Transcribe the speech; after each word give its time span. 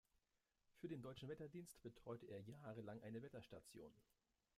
Für 0.79 0.87
den 0.87 1.03
Deutschen 1.03 1.29
Wetterdienst 1.29 1.79
betreute 1.83 2.25
er 2.25 2.41
jahrelang 2.41 3.03
eine 3.03 3.21
Wetterstation. 3.21 3.93